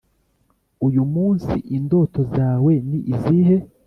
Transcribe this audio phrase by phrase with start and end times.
[0.87, 3.57] uyu munsi indoto zawe ni izihe?